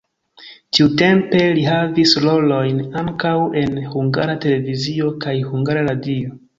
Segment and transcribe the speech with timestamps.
[0.77, 6.39] Tiutempe li havis rolojn ankaŭ en Hungara Televizio kaj Hungara Radio.